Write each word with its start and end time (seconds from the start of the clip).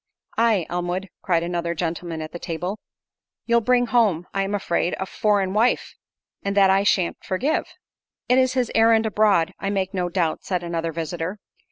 "Aye, 0.35 0.65
Elmwood," 0.67 1.09
cried 1.21 1.43
another 1.43 1.75
gentleman 1.75 2.23
at 2.23 2.31
table, 2.41 2.79
"you'll 3.45 3.61
bring 3.61 3.85
home, 3.85 4.25
I 4.33 4.41
am 4.41 4.55
afraid, 4.55 4.95
a 4.99 5.05
foreign 5.05 5.53
wife, 5.53 5.93
and 6.41 6.57
that 6.57 6.71
I 6.71 6.81
shan't 6.81 7.23
forgive." 7.23 7.65
"It 8.27 8.39
is 8.39 8.53
his 8.53 8.71
errand 8.73 9.05
abroad, 9.05 9.53
I 9.59 9.69
make 9.69 9.93
no 9.93 10.09
doubt," 10.09 10.43
said 10.43 10.63
another 10.63 10.91
visitor. 10.91 11.37